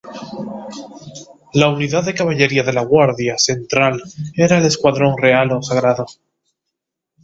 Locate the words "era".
4.33-4.57